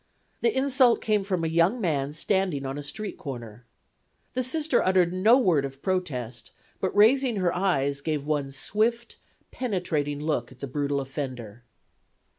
The 0.39 0.57
insult 0.57 0.99
came 0.99 1.23
from 1.23 1.43
a 1.43 1.47
young 1.47 1.79
man 1.79 2.13
standing 2.15 2.65
on 2.65 2.75
a 2.75 2.81
street 2.81 3.19
corner. 3.19 3.67
The 4.33 4.41
Sister 4.41 4.81
uttered 4.81 5.13
no 5.13 5.37
word 5.37 5.63
of 5.63 5.83
protest, 5.83 6.51
but 6.79 6.95
raising 6.95 7.35
her 7.35 7.53
eyes 7.55 8.01
gave 8.01 8.25
one 8.25 8.51
swift, 8.51 9.17
penetrating 9.51 10.19
look 10.19 10.51
at 10.51 10.57
the 10.59 10.65
brutal 10.65 10.99
offender." 11.01 11.65